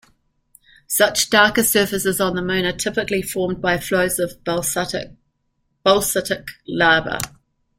Such 0.87 1.29
darker 1.29 1.61
surfaces 1.61 2.19
on 2.19 2.33
the 2.35 2.41
Moon 2.41 2.65
are 2.65 2.71
typically 2.75 3.21
formed 3.21 3.61
by 3.61 3.77
flows 3.77 4.17
of 4.17 4.43
basaltic 4.43 5.13
lava. 6.67 7.19